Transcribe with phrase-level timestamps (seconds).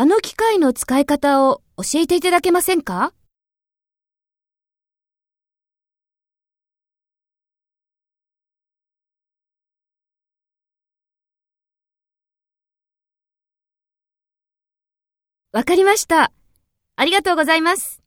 [0.00, 3.12] あの機械の使い方を教えていただけませんか
[15.50, 16.30] わかりました。
[16.94, 18.00] ありがとうございます。